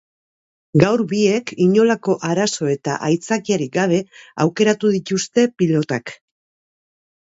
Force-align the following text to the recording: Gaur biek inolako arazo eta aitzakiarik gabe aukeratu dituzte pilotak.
Gaur 0.83 1.03
biek 1.11 1.53
inolako 1.65 2.17
arazo 2.31 2.71
eta 2.77 2.97
aitzakiarik 3.11 3.75
gabe 3.79 4.03
aukeratu 4.49 4.95
dituzte 4.99 5.49
pilotak. 5.61 6.21